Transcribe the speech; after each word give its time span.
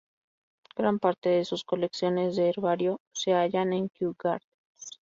Gran 0.77 0.97
parte 0.97 1.29
de 1.29 1.45
sus 1.45 1.63
colecciones 1.63 2.35
de 2.35 2.49
herbario 2.49 3.01
se 3.13 3.33
hallan 3.33 3.71
en 3.71 3.87
Kew 3.89 4.15
Gardens 4.17 4.99